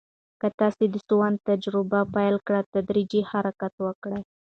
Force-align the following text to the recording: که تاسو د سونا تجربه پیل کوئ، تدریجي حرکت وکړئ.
که 0.39 0.47
تاسو 0.59 0.83
د 0.93 0.95
سونا 1.07 1.39
تجربه 1.49 1.99
پیل 2.13 2.35
کوئ، 2.47 2.61
تدریجي 2.73 3.21
حرکت 3.31 3.73
وکړئ. 3.85 4.21